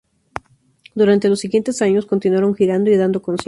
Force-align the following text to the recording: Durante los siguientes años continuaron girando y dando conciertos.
Durante 0.95 1.29
los 1.29 1.39
siguientes 1.41 1.79
años 1.83 2.07
continuaron 2.07 2.55
girando 2.55 2.89
y 2.89 2.97
dando 2.97 3.21
conciertos. 3.21 3.39